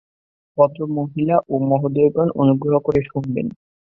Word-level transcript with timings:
ভদ্রমহিলা 0.57 1.37
ও 1.49 1.55
মহোদয়গণ, 1.69 2.27
অনুগ্রহ 2.41 2.75
করে 2.79 3.01
শুনবেন। 3.03 3.47